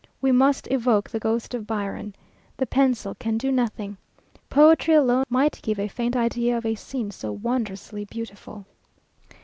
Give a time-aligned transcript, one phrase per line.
[0.19, 2.15] We must evoke the ghost of Byron.
[2.57, 3.97] The pencil can do nothing.
[4.49, 8.65] Poetry alone might give a faint idea of a scene so wondrously beautiful.